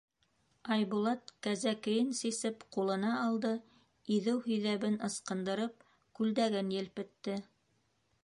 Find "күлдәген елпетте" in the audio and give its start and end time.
6.21-7.37